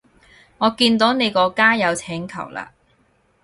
[0.57, 2.71] 我見到你個加友請求啦